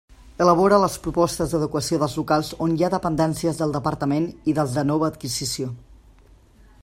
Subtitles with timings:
[0.43, 4.87] Elabora les propostes d'adequació dels locals on hi ha dependències del Departament i dels de
[4.93, 5.69] nova adquisició.